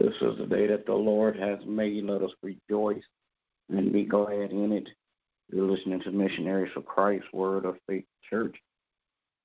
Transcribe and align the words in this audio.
This 0.00 0.14
is 0.20 0.38
the 0.38 0.46
day 0.46 0.68
that 0.68 0.86
the 0.86 0.94
Lord 0.94 1.36
has 1.36 1.58
made. 1.66 2.04
Let 2.04 2.22
us 2.22 2.30
rejoice 2.40 3.02
and 3.68 3.92
be 3.92 4.04
glad 4.04 4.52
in 4.52 4.70
it. 4.70 4.88
You're 5.50 5.68
listening 5.68 6.00
to 6.02 6.12
Missionaries 6.12 6.70
for 6.72 6.82
Christ 6.82 7.24
Word 7.32 7.64
of 7.64 7.78
Faith 7.88 8.04
Church. 8.30 8.54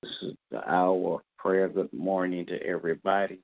This 0.02 0.12
is 0.22 0.34
the 0.52 0.62
hour 0.70 1.14
of 1.14 1.20
prayer. 1.38 1.68
Good 1.68 1.92
morning 1.92 2.46
to 2.46 2.62
everybody 2.62 3.40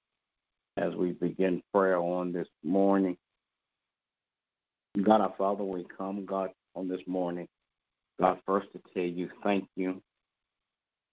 as 0.76 0.94
we 0.94 1.10
begin 1.12 1.64
prayer 1.74 1.98
on 1.98 2.32
this 2.32 2.48
morning. 2.62 3.16
God 5.02 5.20
our 5.20 5.34
Father, 5.36 5.64
we 5.64 5.84
come, 5.98 6.24
God, 6.24 6.50
on 6.76 6.86
this 6.86 7.02
morning. 7.08 7.48
God, 8.20 8.38
first 8.46 8.68
to 8.72 8.80
tell 8.94 9.02
you 9.02 9.28
thank 9.42 9.66
you. 9.74 10.00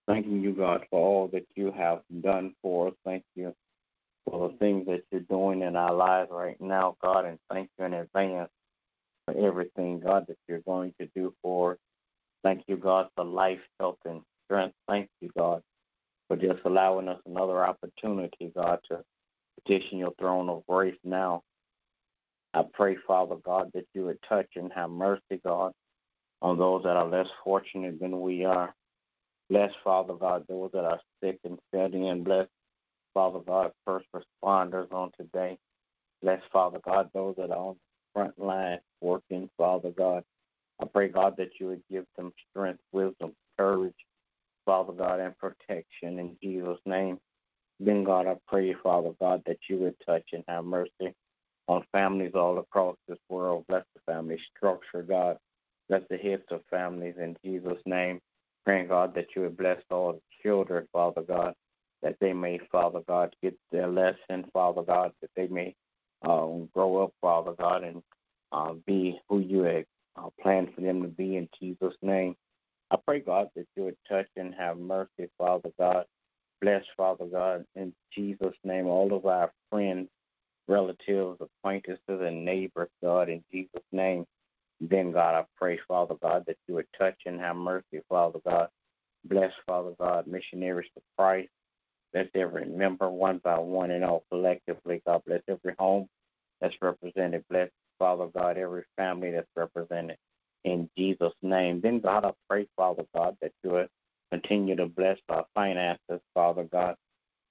Thanking 0.07 0.41
you, 0.41 0.53
God, 0.53 0.85
for 0.91 0.99
all 0.99 1.27
that 1.29 1.47
you 1.55 1.71
have 1.71 2.01
done 2.21 2.53
for 2.61 2.89
us. 2.89 2.93
Thank 3.03 3.23
you 3.35 3.55
for 4.29 4.49
the 4.49 4.57
things 4.57 4.85
that 4.87 5.03
you're 5.11 5.21
doing 5.21 5.61
in 5.61 5.75
our 5.75 5.93
lives 5.93 6.29
right 6.31 6.59
now, 6.59 6.95
God, 7.03 7.25
and 7.25 7.39
thank 7.51 7.69
you 7.79 7.85
in 7.85 7.93
advance 7.93 8.49
for 9.25 9.37
everything, 9.37 9.99
God, 9.99 10.25
that 10.27 10.37
you're 10.47 10.59
going 10.59 10.93
to 10.99 11.07
do 11.15 11.33
for 11.41 11.73
us. 11.73 11.77
Thank 12.43 12.63
you, 12.67 12.77
God, 12.77 13.07
for 13.15 13.25
life, 13.25 13.59
health, 13.79 13.97
and 14.05 14.21
strength. 14.45 14.75
Thank 14.87 15.09
you, 15.21 15.29
God, 15.37 15.61
for 16.27 16.37
just 16.37 16.59
allowing 16.65 17.07
us 17.07 17.19
another 17.25 17.65
opportunity, 17.65 18.51
God, 18.55 18.79
to 18.89 19.03
petition 19.63 19.97
your 19.97 20.13
throne 20.19 20.49
of 20.49 20.63
grace 20.67 20.97
now. 21.03 21.41
I 22.53 22.63
pray, 22.73 22.97
Father 23.07 23.35
God, 23.43 23.71
that 23.73 23.85
you 23.93 24.05
would 24.05 24.21
touch 24.27 24.47
and 24.55 24.71
have 24.73 24.89
mercy, 24.89 25.41
God, 25.45 25.73
on 26.41 26.57
those 26.57 26.83
that 26.83 26.97
are 26.97 27.07
less 27.07 27.27
fortunate 27.43 27.99
than 27.99 28.21
we 28.21 28.45
are. 28.45 28.73
Bless, 29.49 29.71
Father 29.83 30.13
God, 30.13 30.45
those 30.47 30.71
that 30.73 30.83
are 30.83 30.99
sick 31.23 31.39
and 31.43 31.59
in. 31.73 32.23
Bless, 32.23 32.47
Father 33.17 33.39
God, 33.39 33.71
first 33.83 34.05
responders 34.15 34.93
on 34.93 35.09
today. 35.19 35.57
Bless, 36.21 36.43
Father 36.53 36.77
God, 36.85 37.09
those 37.15 37.33
that 37.37 37.49
are 37.49 37.57
on 37.57 37.73
the 37.73 37.79
front 38.13 38.37
line 38.37 38.77
working, 39.01 39.49
Father 39.57 39.89
God. 39.89 40.23
I 40.79 40.85
pray, 40.85 41.07
God, 41.07 41.33
that 41.37 41.59
you 41.59 41.69
would 41.69 41.81
give 41.89 42.05
them 42.15 42.31
strength, 42.51 42.79
wisdom, 42.91 43.33
courage, 43.57 43.95
Father 44.67 44.93
God, 44.93 45.19
and 45.19 45.35
protection 45.39 46.19
in 46.19 46.37
Jesus' 46.43 46.77
name. 46.85 47.17
Then, 47.79 48.03
God, 48.03 48.27
I 48.27 48.35
pray, 48.47 48.75
Father 48.83 49.13
God, 49.19 49.41
that 49.47 49.61
you 49.67 49.77
would 49.79 49.95
touch 50.05 50.29
and 50.33 50.43
have 50.47 50.65
mercy 50.65 51.15
on 51.67 51.83
families 51.91 52.33
all 52.35 52.59
across 52.59 52.97
this 53.07 53.17
world. 53.29 53.65
Bless 53.67 53.85
the 53.95 54.13
family 54.13 54.37
structure, 54.55 55.01
God. 55.01 55.37
Bless 55.89 56.03
the 56.11 56.17
heads 56.17 56.45
of 56.51 56.61
families 56.69 57.15
in 57.19 57.35
Jesus' 57.43 57.81
name. 57.87 58.19
Praying, 58.63 58.89
God, 58.89 59.15
that 59.15 59.35
you 59.35 59.41
would 59.41 59.57
bless 59.57 59.81
all 59.89 60.13
the 60.13 60.21
children, 60.43 60.87
Father 60.93 61.23
God, 61.23 61.55
that 62.03 62.17
they 62.19 62.33
may, 62.33 62.59
Father 62.71 63.01
God, 63.07 63.35
get 63.41 63.57
their 63.71 63.87
lesson, 63.87 64.45
Father 64.53 64.83
God, 64.83 65.11
that 65.21 65.31
they 65.35 65.47
may 65.47 65.75
um, 66.21 66.69
grow 66.73 67.03
up, 67.03 67.13
Father 67.21 67.53
God, 67.57 67.83
and 67.83 68.01
uh, 68.51 68.73
be 68.85 69.19
who 69.29 69.39
you 69.39 69.63
have 69.63 69.85
uh, 70.15 70.29
planned 70.41 70.73
for 70.73 70.81
them 70.81 71.01
to 71.01 71.07
be 71.07 71.37
in 71.37 71.49
Jesus' 71.59 71.95
name. 72.01 72.35
I 72.89 72.97
pray, 73.05 73.19
God, 73.19 73.49
that 73.55 73.67
you 73.75 73.83
would 73.83 73.97
touch 74.07 74.27
and 74.37 74.53
have 74.55 74.77
mercy, 74.77 75.29
Father 75.37 75.69
God. 75.77 76.05
Bless, 76.61 76.85
Father 76.95 77.25
God, 77.25 77.65
in 77.75 77.93
Jesus' 78.11 78.55
name, 78.63 78.87
all 78.87 79.13
of 79.13 79.25
our 79.25 79.51
friends, 79.69 80.09
relatives, 80.67 81.39
acquaintances, 81.41 81.99
and 82.07 82.45
neighbors, 82.45 82.89
God, 83.03 83.29
in 83.29 83.43
Jesus' 83.51 83.83
name. 83.91 84.25
Then, 84.79 85.11
God, 85.11 85.35
I 85.35 85.45
pray, 85.55 85.79
Father 85.87 86.15
God, 86.21 86.45
that 86.47 86.57
you 86.67 86.75
would 86.75 86.87
touch 86.97 87.15
and 87.25 87.39
have 87.39 87.55
mercy, 87.55 88.01
Father 88.09 88.39
God. 88.47 88.69
Bless, 89.25 89.53
Father 89.65 89.93
God, 89.99 90.27
missionaries 90.27 90.89
to 90.95 91.01
Christ. 91.17 91.49
Bless 92.13 92.27
every 92.35 92.65
member 92.65 93.09
one 93.09 93.39
by 93.43 93.59
one 93.59 93.91
and 93.91 94.03
all 94.03 94.23
collectively. 94.31 95.01
God 95.05 95.23
bless 95.27 95.41
every 95.47 95.75
home 95.79 96.07
that's 96.61 96.75
represented. 96.81 97.43
Bless, 97.49 97.69
Father 97.99 98.27
God, 98.27 98.57
every 98.57 98.83
family 98.97 99.31
that's 99.31 99.47
represented. 99.55 100.17
In 100.63 100.89
Jesus' 100.97 101.33
name. 101.41 101.81
Then, 101.81 101.99
God, 101.99 102.25
I 102.25 102.33
pray, 102.49 102.67
Father 102.77 103.05
God, 103.15 103.37
that 103.41 103.51
you 103.63 103.71
would 103.71 103.89
continue 104.31 104.75
to 104.75 104.87
bless 104.87 105.19
our 105.29 105.45
finances, 105.55 106.21
Father 106.33 106.65
God. 106.65 106.95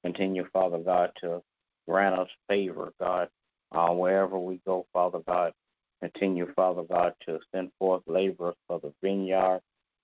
Continue, 0.05 0.47
Father 0.53 0.79
God, 0.79 1.13
to 1.23 1.43
grant 1.89 2.19
us 2.19 2.31
favor, 2.49 2.93
God, 3.01 3.29
uh, 3.73 3.91
wherever 3.91 4.39
we 4.39 4.61
go, 4.67 4.87
Father 4.93 5.21
God. 5.27 5.53
Continue, 6.03 6.53
Father 6.55 6.85
God, 6.85 7.15
to 7.27 7.41
send 7.55 7.73
forth 7.79 8.03
laborers 8.07 8.57
for 8.69 8.81
the 8.81 8.93
vineyard 9.03 9.61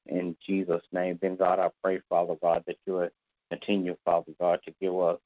in 0.07 0.37
Jesus' 0.45 0.83
name. 0.93 1.19
Then, 1.23 1.37
God, 1.37 1.61
I 1.61 1.71
pray, 1.85 2.01
Father 2.09 2.37
God, 2.43 2.65
that 2.67 2.79
you 2.87 2.95
would 2.95 3.11
continue, 3.53 3.97
Father 4.05 4.33
God, 4.41 4.61
to 4.65 4.75
give 4.81 4.99
us 4.99 5.19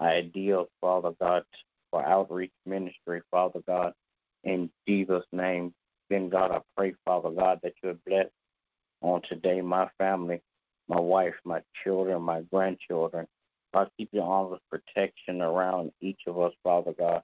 ideas, 0.00 0.66
Father 0.80 1.10
God, 1.20 1.44
for 1.90 2.04
outreach 2.04 2.52
ministry, 2.64 3.20
Father 3.30 3.60
God, 3.66 3.92
in 4.42 4.70
Jesus' 4.88 5.26
name. 5.32 5.74
Then, 6.08 6.28
God, 6.30 6.50
I 6.50 6.60
pray, 6.76 6.94
Father 7.04 7.30
God, 7.30 7.60
that 7.62 7.74
you 7.82 7.90
would 7.90 8.04
bless 8.06 8.28
on 9.02 9.20
today 9.28 9.60
my 9.60 9.88
family, 9.98 10.40
my 10.88 11.00
wife, 11.00 11.34
my 11.44 11.60
children, 11.82 12.22
my 12.22 12.42
grandchildren. 12.52 13.26
God, 13.74 13.90
keep 13.98 14.08
your 14.12 14.24
arms 14.24 14.54
of 14.54 14.60
protection 14.70 15.42
around 15.42 15.90
each 16.00 16.20
of 16.26 16.38
us, 16.40 16.52
Father 16.62 16.94
God, 16.98 17.22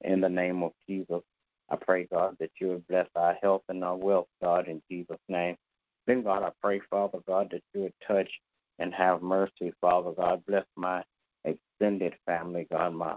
in 0.00 0.20
the 0.20 0.28
name 0.28 0.62
of 0.62 0.72
Jesus. 0.88 1.22
I 1.70 1.76
pray, 1.76 2.06
God, 2.10 2.36
that 2.40 2.50
you 2.60 2.68
would 2.68 2.88
bless 2.88 3.08
our 3.14 3.36
health 3.42 3.62
and 3.68 3.84
our 3.84 3.96
wealth, 3.96 4.28
God, 4.42 4.66
in 4.68 4.82
Jesus' 4.90 5.18
name. 5.28 5.56
Then, 6.06 6.22
God, 6.22 6.42
I 6.42 6.50
pray, 6.62 6.80
Father 6.90 7.18
God, 7.26 7.48
that 7.52 7.62
you 7.72 7.82
would 7.82 7.94
touch 8.06 8.30
and 8.78 8.92
have 8.94 9.22
mercy, 9.22 9.72
Father 9.80 10.12
God. 10.12 10.42
Bless 10.46 10.64
my 10.76 11.02
extended 11.44 12.14
family, 12.26 12.66
God, 12.70 12.94
my 12.94 13.16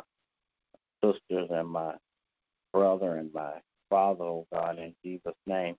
sisters 1.04 1.50
and 1.50 1.68
my 1.70 1.96
brother 2.74 3.16
and 3.16 3.34
my 3.34 3.54
father, 3.90 4.24
oh 4.24 4.48
God, 4.52 4.78
in 4.80 4.94
Jesus' 5.04 5.34
name. 5.46 5.76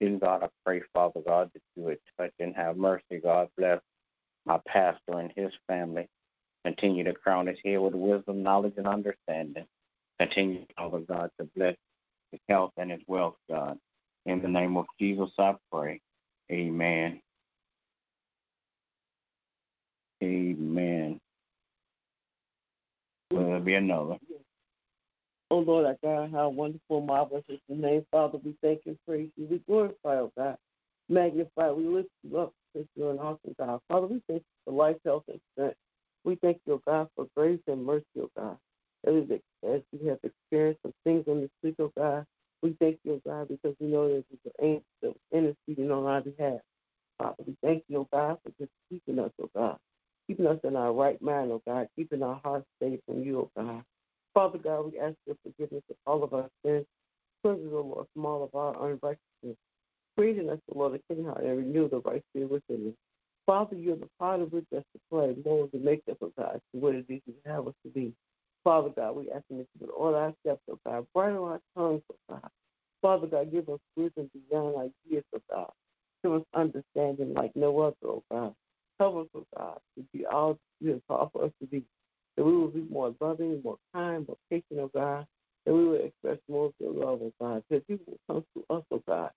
Then, 0.00 0.18
God, 0.18 0.42
I 0.42 0.48
pray, 0.64 0.82
Father 0.92 1.20
God, 1.26 1.50
that 1.54 1.62
you 1.76 1.84
would 1.84 1.98
touch 2.18 2.32
and 2.40 2.54
have 2.56 2.76
mercy, 2.76 3.20
God. 3.22 3.48
Bless 3.56 3.80
my 4.44 4.58
pastor 4.66 5.18
and 5.18 5.32
his 5.36 5.52
family. 5.68 6.08
Continue 6.64 7.04
to 7.04 7.12
crown 7.12 7.46
his 7.46 7.58
head 7.64 7.78
with 7.78 7.94
wisdom, 7.94 8.42
knowledge, 8.42 8.74
and 8.76 8.86
understanding. 8.86 9.66
Continue, 10.18 10.64
Father 10.76 11.00
God, 11.00 11.30
to 11.40 11.48
bless 11.56 11.76
his 12.30 12.40
health 12.48 12.72
and 12.76 12.90
his 12.90 13.00
wealth, 13.06 13.36
God. 13.50 13.78
In 14.26 14.40
the 14.42 14.48
name 14.48 14.76
of 14.76 14.86
Jesus, 14.98 15.30
I 15.38 15.54
pray. 15.72 16.00
Amen. 16.50 17.20
Amen. 20.22 21.20
Will 23.32 23.46
there 23.46 23.60
be 23.60 23.74
another? 23.74 24.18
Oh 25.50 25.58
Lord, 25.60 25.86
our 25.86 25.96
God, 26.02 26.30
how 26.32 26.48
wonderful, 26.48 27.02
marvelous 27.02 27.44
is 27.48 27.60
the 27.68 27.74
name. 27.76 28.06
Father, 28.10 28.38
we 28.44 28.54
thank 28.62 28.82
and 28.86 28.98
praise 29.06 29.30
you. 29.36 29.46
We 29.50 29.58
glorify, 29.68 30.16
oh 30.18 30.32
God. 30.36 30.56
Magnify, 31.08 31.70
we 31.72 31.84
lift 31.84 32.10
you 32.22 32.38
up 32.38 32.52
because 32.72 32.88
you're 32.96 33.10
an 33.12 33.18
awesome 33.18 33.54
God. 33.58 33.80
Father, 33.88 34.06
we 34.06 34.22
thank 34.28 34.42
you 34.42 34.56
for 34.64 34.72
life, 34.72 34.96
health, 35.04 35.24
and 35.28 35.40
strength. 35.52 35.76
We 36.24 36.36
thank 36.36 36.60
you, 36.66 36.74
oh 36.74 36.82
God, 36.86 37.08
for 37.16 37.26
grace 37.36 37.60
and 37.66 37.84
mercy, 37.84 38.06
oh 38.20 38.30
God. 38.36 38.58
As 39.06 39.82
we 39.92 40.08
have 40.08 40.18
experienced 40.22 40.82
some 40.82 40.94
things 41.04 41.24
on 41.28 41.42
this 41.42 41.50
week, 41.62 41.76
oh 41.80 41.92
God, 41.96 42.24
we 42.62 42.76
thank 42.80 42.98
you, 43.04 43.14
oh 43.14 43.30
God, 43.30 43.48
because 43.48 43.76
we 43.80 43.88
know 43.88 44.08
that 44.08 44.24
there's 44.30 44.54
an 44.60 44.82
angel 45.04 45.16
interceding 45.32 45.90
on 45.90 46.06
our 46.06 46.22
behalf. 46.22 46.60
Father, 47.18 47.44
we 47.46 47.56
thank 47.62 47.84
you, 47.88 47.98
oh 47.98 48.08
God, 48.12 48.38
for 48.44 48.52
just 48.58 48.72
keeping 48.90 49.18
us, 49.18 49.32
oh 49.42 49.50
God 49.54 49.78
keeping 50.26 50.46
us 50.46 50.58
in 50.64 50.76
our 50.76 50.92
right 50.92 51.20
mind, 51.22 51.52
oh 51.52 51.62
God, 51.66 51.88
keeping 51.96 52.22
our 52.22 52.40
hearts 52.44 52.66
safe 52.80 53.00
from 53.06 53.22
you, 53.22 53.40
oh 53.40 53.62
God. 53.62 53.82
Father 54.34 54.58
God, 54.58 54.92
we 54.92 54.98
ask 54.98 55.14
your 55.26 55.36
forgiveness 55.42 55.82
of 55.90 55.96
all 56.06 56.24
of 56.24 56.32
our 56.32 56.48
sins, 56.64 56.86
cleanse 57.42 57.60
us, 57.66 57.72
Lord, 57.72 58.06
from 58.14 58.26
all 58.26 58.44
of 58.44 58.54
our 58.54 58.74
unrighteousness, 58.90 59.56
creating 60.16 60.50
us, 60.50 60.58
O 60.74 60.78
Lord, 60.78 60.94
a 60.94 61.14
clean 61.14 61.26
heart 61.26 61.42
and 61.44 61.58
renew 61.58 61.88
the 61.88 62.00
right 62.00 62.22
spirit 62.30 62.50
within 62.50 62.88
us. 62.88 62.94
Father, 63.46 63.76
you're 63.76 63.96
the 63.96 64.08
potter 64.18 64.44
which 64.44 64.66
us 64.76 64.84
to 64.94 65.00
play, 65.10 65.34
mold 65.44 65.70
and 65.72 65.84
make 65.84 66.02
us, 66.10 66.16
oh 66.22 66.32
God, 66.38 66.60
to 66.72 66.80
what 66.80 66.94
it 66.94 67.06
is 67.08 67.20
you 67.26 67.34
have 67.46 67.66
us 67.66 67.74
to 67.84 67.90
be. 67.92 68.14
Father 68.64 68.90
God, 68.96 69.16
we 69.16 69.30
ask 69.32 69.44
you 69.50 69.58
to 69.58 69.86
put 69.86 69.90
all 69.94 70.14
our 70.14 70.32
steps, 70.44 70.60
oh 70.70 70.78
God, 70.86 71.06
brighten 71.14 71.38
our 71.38 71.60
tongues, 71.76 72.02
oh 72.12 72.16
God. 72.30 72.50
Father 73.02 73.26
God, 73.26 73.52
give 73.52 73.68
us 73.68 73.80
wisdom 73.96 74.30
beyond 74.50 74.92
ideas, 75.08 75.24
oh 75.34 75.40
God. 75.50 75.70
Give 76.22 76.34
us 76.34 76.42
understanding 76.54 77.34
like 77.34 77.52
no 77.56 77.78
other, 77.80 77.96
oh 78.04 78.22
God. 78.30 78.54
Help 78.98 79.16
us, 79.16 79.26
oh 79.34 79.46
God, 79.56 79.78
to 79.96 80.04
be 80.12 80.26
all 80.26 80.58
you 80.80 80.92
have 80.92 81.00
called 81.08 81.30
for 81.32 81.44
us 81.44 81.52
to 81.60 81.66
be. 81.66 81.84
That 82.36 82.44
we 82.44 82.56
will 82.56 82.68
be 82.68 82.86
more 82.90 83.14
loving, 83.20 83.60
more 83.62 83.78
kind, 83.94 84.26
more 84.26 84.36
patient, 84.50 84.80
oh 84.80 84.90
God. 84.94 85.26
That 85.66 85.74
we 85.74 85.84
will 85.86 86.04
express 86.04 86.38
more 86.48 86.66
of 86.66 86.74
your 86.78 86.92
love, 86.92 87.20
oh 87.22 87.32
God. 87.40 87.62
That 87.70 87.86
people 87.86 88.06
will 88.28 88.34
come 88.34 88.44
to 88.56 88.74
us, 88.76 88.84
oh 88.90 89.02
God, 89.06 89.30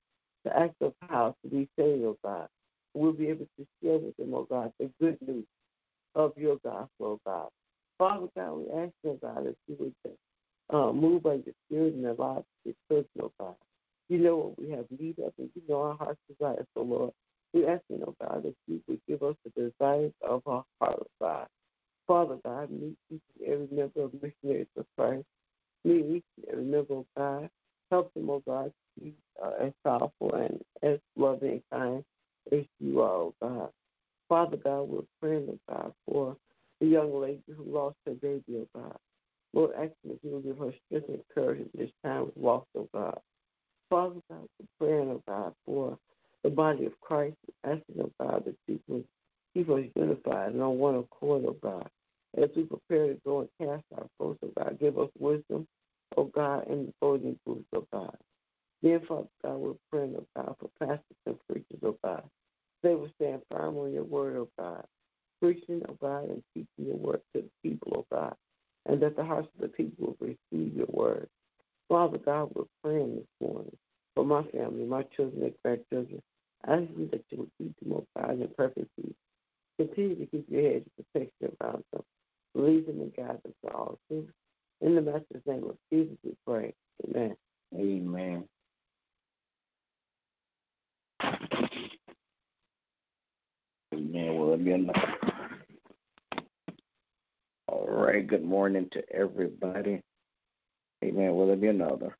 to 0.46 0.58
ask 0.58 0.74
us 0.84 0.94
how 1.10 1.36
to 1.44 1.50
be 1.50 1.70
saved, 1.78 2.04
oh 2.06 2.18
God. 2.24 2.48
We'll 2.94 3.14
be 3.14 3.28
able 3.28 3.48
to 3.58 3.68
share 3.84 3.98
with 3.98 4.16
them, 4.18 4.34
oh 4.34 4.48
God, 4.50 4.72
the 4.80 4.92
good 5.02 5.18
news 5.26 5.46
of 6.16 6.34
your 6.38 6.58
gospel, 6.58 6.90
oh 7.02 7.20
God. 7.26 7.50
Father 7.98 8.28
God, 8.36 8.54
we 8.54 8.66
ask 8.82 8.92
you, 9.04 9.12
oh 9.12 9.20
God, 9.22 9.46
that 9.46 9.56
you 9.68 9.76
would 9.80 9.94
uh, 10.74 10.92
move 10.92 11.24
by 11.24 11.34
your 11.34 11.54
spirit 11.68 11.94
in 11.94 12.02
the 12.04 12.14
lives 12.14 12.46
of 12.66 12.76
your 12.90 13.06
oh 13.22 13.32
God. 13.40 13.56
You 14.10 14.20
know 14.20 14.38
what 14.38 14.60
we 14.60 14.72
have 14.72 14.86
need 15.00 15.18
of, 15.20 15.34
and 15.38 15.50
you 15.56 15.62
know 15.68 15.82
our 15.82 15.96
heart's 15.96 16.20
desires, 16.30 16.66
oh 16.76 16.84
Lord. 16.84 17.12
We 17.56 17.66
ask 17.66 17.84
you, 17.90 18.04
oh 18.06 18.16
God, 18.20 18.44
that 18.44 18.54
you 18.68 18.82
would 18.86 19.00
give 19.08 19.24
us 19.24 19.36
the 19.46 19.70
desires 19.72 20.12
of 20.22 20.42
our 20.46 20.66
heart, 20.82 21.08
God. 21.22 21.48
Father 22.06 22.38
God, 22.44 22.70
meet 22.70 22.98
each 23.10 23.22
and 23.40 23.48
every 23.48 23.68
member 23.72 24.02
of 24.02 24.12
Missionaries 24.22 24.68
of 24.78 24.86
Christ. 24.98 25.24
Meet 25.86 26.06
me, 26.10 26.24
remember, 26.54 26.96
of 26.96 27.06
God, 27.18 27.50
help 27.92 28.14
them, 28.14 28.30
oh 28.30 28.44
God, 28.46 28.66
to 28.66 29.04
be 29.06 29.14
uh, 29.42 29.52
as 29.68 29.72
powerful 29.86 30.34
and 30.34 30.60
as 30.84 31.00
loving 31.16 31.50
and 31.52 31.62
kind 31.72 32.04
as 32.52 32.66
you 32.82 33.00
are, 33.00 33.32
God. 33.42 33.70
Father 34.28 34.58
God, 34.58 34.82
we're 34.82 35.02
praying, 35.22 35.48
oh 35.50 35.74
God, 35.74 35.94
for 36.06 36.36
the 36.82 36.88
young 36.88 37.22
lady 37.22 37.42
who 37.56 37.64
lost 37.74 37.96
her 38.06 38.16
baby, 38.16 38.44
oh 38.54 38.68
God. 38.76 38.98
Lord, 39.54 39.72
asking 39.76 39.94
that 40.04 40.20
you 40.24 40.32
will 40.32 40.42
give 40.42 40.58
her 40.58 40.74
strength 40.88 41.08
and 41.08 41.24
courage 41.34 41.62
in 41.62 41.70
this 41.74 41.92
time 42.04 42.24
of 42.24 42.32
loss, 42.36 42.66
oh 42.78 42.90
God. 42.94 43.18
Father 43.90 44.20
God, 44.30 44.46
we're 44.60 44.88
praying, 44.88 45.10
oh 45.10 45.24
God, 45.26 45.54
for 45.66 45.98
the 46.46 46.52
body 46.52 46.86
of 46.86 46.94
Christ, 47.02 47.36
asking, 47.64 48.02
of 48.02 48.12
God, 48.22 48.44
that 48.46 48.56
you 48.68 48.80
will 48.88 49.04
keep 49.56 49.68
us 49.68 49.82
unified 49.96 50.54
and 50.54 50.62
on 50.62 50.78
one 50.78 50.96
accord, 50.96 51.44
oh 51.48 51.58
God. 51.60 51.90
As 52.38 52.50
we 52.56 52.64
prepare 52.64 53.08
to 53.08 53.20
go 53.26 53.40
and 53.40 53.50
cast 53.60 53.84
our 53.98 54.06
foes, 54.20 54.38
oh 54.46 54.52
God, 54.56 54.78
give 54.80 55.00
us 55.00 55.10
wisdom, 55.18 55.68
oh 56.16 56.26
God, 56.26 56.68
and 56.68 56.90
the 56.90 56.94
voting 57.02 57.40
booths, 57.48 57.66
oh 57.76 57.88
God. 57.92 58.16
Dear 58.84 59.02
Father 59.08 59.28
God, 59.44 59.56
we're 59.56 59.74
praying, 59.92 60.16
oh 60.20 60.28
God, 60.36 60.56
for 60.60 60.70
pastors 60.80 61.02
and 61.26 61.36
preachers, 61.50 61.80
oh 61.84 61.98
God. 62.04 62.22
They 62.84 62.94
will 62.94 63.10
stand 63.20 63.42
firm 63.50 63.78
on 63.78 63.92
your 63.92 64.04
word, 64.04 64.38
oh 64.38 64.50
God, 64.60 64.86
preaching, 65.42 65.82
oh 65.90 65.98
God, 66.00 66.30
and 66.30 66.44
teaching 66.54 66.68
your 66.78 66.98
word 66.98 67.22
to 67.36 67.42
the 67.42 67.50
people, 67.68 67.92
oh 67.96 68.16
God, 68.16 68.36
and 68.86 69.02
that 69.02 69.16
the 69.16 69.24
hearts 69.24 69.48
of 69.56 69.62
the 69.62 69.70
people 69.70 70.16
will 70.20 70.28
receive 70.52 70.76
your 70.76 70.90
word. 70.92 71.28
Father 71.90 72.20
God, 72.20 72.52
we're 72.54 72.66
praying 72.84 73.16
this 73.16 73.50
morning 73.50 73.76
for 74.16 74.26
my 74.26 74.44
family, 74.52 74.86
my 74.86 75.04
children 75.16 75.44
and 75.44 75.54
grandchildren. 75.64 76.22
I 76.68 76.74
ask 76.74 76.84
you 76.98 77.10
that 77.12 77.24
you 77.30 77.38
will 77.40 77.50
keep 77.58 77.80
them, 77.80 77.94
oh 77.94 78.08
God, 78.18 78.42
in 78.42 78.48
perfect 78.58 78.90
peace. 78.96 79.14
Continue 79.78 80.16
to 80.16 80.26
keep 80.28 80.46
your 80.50 80.62
hedge 80.62 80.84
of 80.86 81.06
protection 81.14 81.56
around 81.62 81.84
them. 81.92 82.04
Lead 82.54 82.88
them 82.88 83.02
and 83.02 83.16
guide 83.16 83.40
them 83.44 83.54
to 83.66 83.72
all. 83.74 84.00
In 84.10 84.96
the 84.96 85.02
master's 85.02 85.42
name 85.46 85.66
of 85.66 85.78
Jesus, 85.92 86.18
we 86.24 86.32
pray. 86.46 86.74
Amen. 87.08 87.36
Amen. 87.76 88.46
Amen. 93.94 94.38
Will 94.38 94.54
it 94.54 94.64
be 94.64 94.72
enough? 94.72 95.10
All 97.68 97.88
right. 97.88 98.26
Good 98.26 98.46
morning 98.46 98.88
to 98.92 99.04
everybody. 99.14 100.02
Amen. 101.04 101.36
Will 101.36 101.48
there 101.48 101.56
be 101.56 101.68
another? 101.68 102.16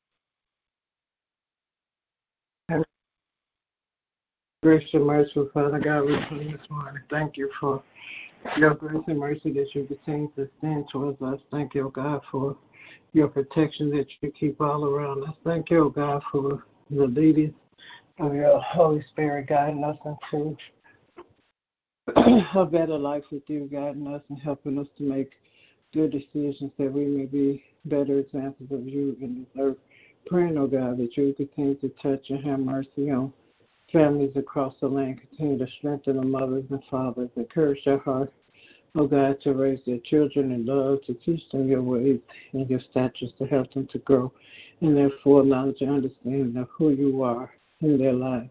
Gracious 4.66 4.94
and 4.94 5.06
merciful 5.06 5.48
Father 5.54 5.78
God, 5.78 6.06
we 6.06 6.18
come 6.28 6.38
this 6.38 6.68
morning. 6.68 7.00
Thank 7.08 7.36
you 7.36 7.48
for 7.60 7.84
your 8.56 8.74
grace 8.74 9.04
and 9.06 9.16
mercy 9.16 9.52
that 9.52 9.72
you 9.72 9.84
continue 9.84 10.28
to 10.34 10.42
extend 10.42 10.88
towards 10.88 11.22
us. 11.22 11.38
Thank 11.52 11.76
you, 11.76 11.92
God, 11.94 12.20
for 12.32 12.56
your 13.12 13.28
protection 13.28 13.90
that 13.90 14.08
you 14.20 14.32
keep 14.32 14.60
all 14.60 14.84
around 14.84 15.22
us. 15.22 15.36
Thank 15.44 15.70
you, 15.70 15.92
God, 15.94 16.20
for 16.32 16.64
the 16.90 17.06
leading 17.06 17.54
of 18.18 18.34
your 18.34 18.60
Holy 18.60 19.04
Spirit 19.10 19.46
guiding 19.46 19.84
us 19.84 19.98
into 20.04 20.56
a 22.56 22.66
better 22.66 22.98
life 22.98 23.22
with 23.30 23.44
you, 23.46 23.68
guiding 23.72 24.08
us 24.08 24.22
and 24.30 24.40
helping 24.40 24.80
us 24.80 24.88
to 24.98 25.04
make 25.04 25.30
good 25.94 26.10
decisions 26.10 26.72
that 26.76 26.92
we 26.92 27.04
may 27.04 27.26
be 27.26 27.62
better 27.84 28.18
examples 28.18 28.72
of 28.72 28.84
you 28.84 29.16
in 29.20 29.38
this 29.38 29.64
earth. 29.64 29.76
Praying, 30.26 30.58
oh 30.58 30.66
God, 30.66 30.98
that 30.98 31.16
you 31.16 31.32
continue 31.36 31.76
to 31.76 31.88
touch 32.02 32.30
and 32.30 32.44
have 32.44 32.58
mercy 32.58 33.12
on 33.12 33.32
families 33.92 34.32
across 34.36 34.74
the 34.80 34.88
land. 34.88 35.20
Continue 35.20 35.58
to 35.58 35.72
strengthen 35.78 36.16
the 36.16 36.22
mothers 36.22 36.64
and 36.70 36.82
fathers, 36.90 37.30
encourage 37.36 37.84
their 37.84 37.98
heart, 37.98 38.32
oh 38.94 39.06
God, 39.06 39.40
to 39.42 39.54
raise 39.54 39.80
their 39.86 39.98
children 39.98 40.52
in 40.52 40.66
love, 40.66 41.02
to 41.06 41.14
teach 41.14 41.48
them 41.50 41.68
your 41.68 41.82
ways 41.82 42.20
and 42.52 42.68
your 42.68 42.80
statutes, 42.80 43.32
to 43.38 43.46
help 43.46 43.72
them 43.72 43.86
to 43.92 43.98
grow 44.00 44.32
in 44.80 44.94
their 44.94 45.10
full 45.22 45.44
knowledge 45.44 45.80
and 45.80 45.90
understanding 45.90 46.56
of 46.56 46.68
who 46.70 46.90
you 46.90 47.22
are 47.22 47.52
in 47.80 47.98
their 47.98 48.12
lives. 48.12 48.50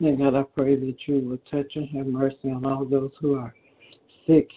And 0.00 0.18
God, 0.18 0.34
I 0.34 0.42
pray 0.42 0.76
that 0.76 0.96
you 1.06 1.20
will 1.20 1.38
touch 1.50 1.76
and 1.76 1.88
have 1.90 2.06
mercy 2.06 2.50
on 2.50 2.64
all 2.64 2.84
those 2.84 3.12
who 3.20 3.36
are 3.36 3.54
sick 4.26 4.50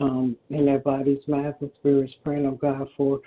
um, 0.00 0.36
in 0.50 0.66
their 0.66 0.78
bodies, 0.78 1.22
minds, 1.28 1.56
and 1.60 1.70
spirits. 1.78 2.14
Praying, 2.24 2.46
oh 2.46 2.52
God, 2.52 2.88
for 2.96 3.20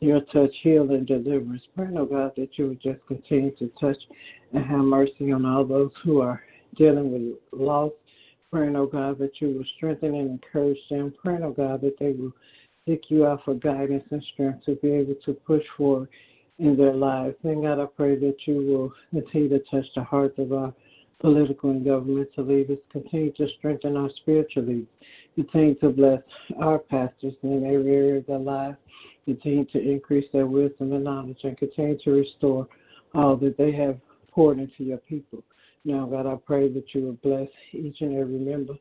your 0.00 0.20
touch, 0.22 0.50
heal, 0.62 0.90
and 0.92 1.06
deliverance. 1.06 1.62
Praying, 1.76 1.98
oh 1.98 2.06
God, 2.06 2.32
that 2.36 2.58
you 2.58 2.68
would 2.68 2.80
just 2.80 3.06
continue 3.06 3.54
to 3.56 3.68
touch 3.80 3.98
and 4.52 4.64
have 4.64 4.80
mercy 4.80 5.30
on 5.30 5.44
all 5.44 5.64
those 5.64 5.92
who 6.02 6.20
are 6.20 6.42
dealing 6.74 7.12
with 7.12 7.38
loss. 7.52 7.92
Praying, 8.50 8.76
oh 8.76 8.86
God, 8.86 9.18
that 9.18 9.40
you 9.40 9.48
will 9.48 9.64
strengthen 9.76 10.14
and 10.14 10.30
encourage 10.30 10.78
them. 10.88 11.12
Praying, 11.22 11.42
oh 11.42 11.52
God, 11.52 11.82
that 11.82 11.98
they 11.98 12.12
will 12.12 12.32
seek 12.88 13.10
you 13.10 13.26
out 13.26 13.44
for 13.44 13.54
guidance 13.54 14.04
and 14.10 14.22
strength 14.32 14.64
to 14.64 14.74
be 14.76 14.90
able 14.90 15.16
to 15.26 15.34
push 15.34 15.64
forward 15.76 16.08
in 16.58 16.76
their 16.76 16.94
lives. 16.94 17.36
And 17.44 17.62
God, 17.62 17.78
I 17.78 17.84
pray 17.84 18.16
that 18.16 18.46
you 18.46 18.56
will 18.56 18.92
continue 19.10 19.48
to 19.50 19.58
touch 19.70 19.86
the 19.94 20.02
hearts 20.02 20.38
of 20.38 20.52
our 20.52 20.72
political 21.20 21.70
and 21.70 21.84
governmental 21.84 22.44
leaders. 22.44 22.78
Continue 22.90 23.32
to 23.32 23.48
strengthen 23.58 23.96
our 23.96 24.10
spiritual 24.16 24.64
leaders. 24.64 24.88
Continue 25.34 25.74
to 25.76 25.90
bless 25.90 26.22
our 26.60 26.78
pastors 26.78 27.34
in 27.42 27.64
every 27.64 27.94
area 27.94 28.16
of 28.16 28.26
their 28.26 28.38
lives. 28.38 28.76
Continue 29.26 29.64
to 29.66 29.80
increase 29.80 30.26
their 30.32 30.46
wisdom 30.46 30.92
and 30.92 31.04
knowledge 31.04 31.38
and 31.44 31.56
continue 31.56 31.98
to 31.98 32.10
restore 32.10 32.66
all 33.14 33.36
that 33.36 33.56
they 33.56 33.72
have 33.72 33.98
poured 34.30 34.58
into 34.58 34.82
your 34.82 34.98
people. 34.98 35.42
Now, 35.84 36.06
God, 36.06 36.26
I 36.26 36.36
pray 36.36 36.68
that 36.72 36.94
you 36.94 37.02
will 37.02 37.12
bless 37.22 37.48
each 37.72 38.00
and 38.00 38.16
every 38.16 38.38
member 38.38 38.74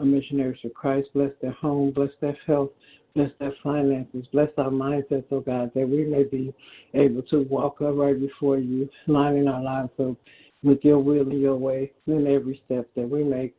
of 0.00 0.06
Missionaries 0.06 0.60
for 0.62 0.70
Christ. 0.70 1.10
Bless 1.14 1.32
their 1.40 1.52
home, 1.52 1.90
bless 1.90 2.10
their 2.20 2.36
health, 2.46 2.70
bless 3.14 3.30
their 3.38 3.54
finances, 3.62 4.26
bless 4.32 4.50
our 4.58 4.70
mindsets, 4.70 5.24
oh 5.30 5.40
God, 5.40 5.70
that 5.74 5.88
we 5.88 6.04
may 6.04 6.24
be 6.24 6.52
able 6.94 7.22
to 7.22 7.42
walk 7.44 7.80
upright 7.80 8.20
before 8.20 8.58
you, 8.58 8.88
lining 9.06 9.48
our 9.48 9.62
lives 9.62 9.90
up 10.00 10.16
with 10.64 10.84
your 10.84 10.98
will 10.98 11.28
and 11.28 11.40
your 11.40 11.56
way 11.56 11.92
in 12.06 12.26
every 12.26 12.60
step, 12.64 12.88
that 12.96 13.08
we 13.08 13.22
make. 13.22 13.54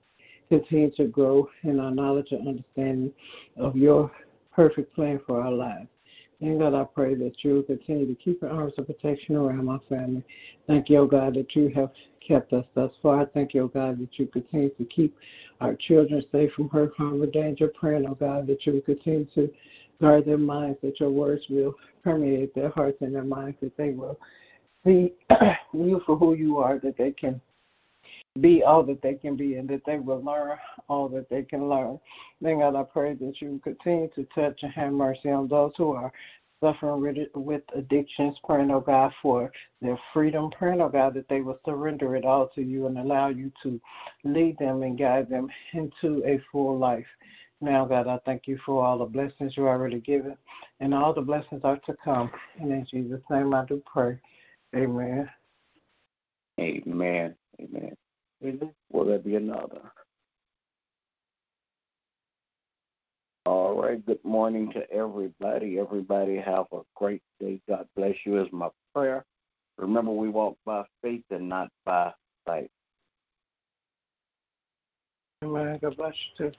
continue 0.50 0.92
to 0.92 1.06
grow 1.06 1.50
in 1.63 1.80
our 1.80 1.92
knowledge 1.92 2.31
and 2.31 2.48
understanding 2.48 3.12
of 3.57 3.75
your 3.75 4.12
perfect 4.54 4.94
plan 4.94 5.19
for 5.25 5.42
our 5.42 5.52
lives. 5.52 5.88
And 6.42 6.60
God, 6.60 6.74
I 6.74 6.84
pray 6.84 7.16
that 7.16 7.44
you 7.44 7.56
will 7.56 7.63
continue 7.63 8.06
to 8.06 8.16
keep 8.16 8.42
your 8.42 8.52
arms 8.52 8.74
of 8.78 8.88
protection 8.88 9.36
around 9.36 9.66
my 9.66 9.78
family. 9.88 10.24
Thank 10.68 10.90
you, 10.90 11.07
God, 11.10 11.36
that 11.36 11.56
you 11.56 11.69
have 11.69 11.92
kept 12.25 12.54
us 12.54 12.66
thus 12.75 12.92
far. 13.02 13.25
Thank 13.25 13.54
you, 13.54 13.72
God, 13.74 14.00
that 14.00 14.19
you 14.19 14.28
continue 14.28 14.69
to 14.69 14.86
keep 14.86 15.18
our 15.62 15.75
children 15.75 16.24
safe 16.31 16.51
from 16.54 16.69
hurt, 16.69 16.92
harm, 16.98 17.22
or 17.22 17.28
danger. 17.28 17.72
Praying, 17.80 18.06
oh 18.08 18.16
God, 18.16 18.48
that 18.48 18.66
you 18.66 18.74
will 18.74 18.81
continue 18.81 19.25
to 19.36 19.51
guard 20.01 20.25
their 20.25 20.38
minds, 20.38 20.78
that 20.81 21.00
your 21.00 21.10
words 21.10 21.46
will 21.50 21.74
permeate 22.04 22.54
their 22.54 22.69
hearts 22.69 22.98
and 23.01 23.16
their 23.16 23.24
minds, 23.24 23.58
that 23.62 23.75
they 23.78 23.92
will 23.92 24.19
see 24.86 25.13
you 25.84 26.01
for 26.05 26.15
who 26.15 26.34
you 26.34 26.58
are, 26.60 26.79
that 26.79 26.98
they 26.98 27.12
can 27.12 27.41
be 28.41 28.63
all 28.63 28.84
that 28.84 29.01
they 29.01 29.15
can 29.15 29.36
be 29.36 29.55
and 29.55 29.70
that 29.70 29.86
they 29.86 29.98
will 29.98 30.24
learn 30.24 30.58
all 30.89 31.08
that 31.10 31.29
they 31.29 31.44
can 31.44 31.70
learn. 31.70 32.00
Then, 32.41 32.60
God, 32.60 32.75
I 32.75 32.84
pray 32.84 33.13
that 33.13 33.41
you 33.41 33.60
continue 33.63 34.10
to 34.15 34.24
touch 34.36 34.63
and 34.63 34.72
have 34.74 34.91
mercy 34.91 35.29
on 35.29 35.48
those 35.48 35.74
who 35.77 35.94
are 35.94 36.12
suffering 36.62 37.27
with 37.36 37.62
addictions, 37.75 38.38
praying, 38.44 38.72
oh 38.72 38.79
God, 38.79 39.13
for 39.22 39.51
their 39.82 40.00
freedom, 40.13 40.50
praying, 40.51 40.82
oh 40.82 40.89
God, 40.89 41.13
that 41.13 41.29
they 41.29 41.41
will 41.41 41.60
surrender 41.65 42.15
it 42.15 42.25
all 42.25 42.48
to 42.55 42.62
you 42.62 42.88
and 42.88 42.98
allow 42.98 43.29
you 43.29 43.51
to 43.63 43.79
lead 44.24 44.58
them 44.58 44.84
and 44.84 44.98
guide 44.98 45.29
them 45.29 45.50
into 45.74 46.24
a 46.25 46.41
full 46.51 46.77
life. 46.77 47.05
Now, 47.62 47.86
God, 47.86 48.08
I 48.08 48.20
thank 48.25 48.48
you 48.48 48.60
for 48.65 48.84
all 48.84 48.98
the 48.98 49.05
blessings 49.05 49.55
you 49.55 49.67
already 49.67 50.00
given, 50.00 50.36
and 50.82 50.94
all 50.94 51.13
the 51.13 51.22
blessings 51.22 51.62
are 51.63 51.77
to 51.86 51.96
come. 52.03 52.29
And 52.60 52.72
in 52.72 52.86
Jesus' 52.86 53.22
name 53.29 53.53
I 53.53 53.65
do 53.65 53.82
pray. 53.86 54.20
Amen. 56.59 57.35
Amen. 57.59 57.95
Amen. 58.43 58.71
Will 58.91 59.05
there 59.05 59.19
be 59.19 59.35
another? 59.35 59.91
All 63.45 63.79
right. 63.79 64.03
Good 64.05 64.24
morning 64.24 64.71
to 64.74 64.89
everybody. 64.91 65.79
Everybody 65.79 66.38
have 66.38 66.65
a 66.71 66.81
great 66.95 67.21
day. 67.39 67.62
God 67.67 67.88
bless 67.95 68.15
you 68.25 68.41
is 68.41 68.47
my 68.51 68.69
prayer. 68.93 69.25
Remember, 69.77 70.12
we 70.12 70.29
walk 70.29 70.57
by 70.65 70.83
faith 71.01 71.24
and 71.29 71.50
not 71.50 71.69
by 71.85 72.13
sight. 72.47 72.71
Amen. 75.43 75.77
God 75.81 75.97
bless 75.97 76.15
you 76.39 76.50
too. 76.51 76.57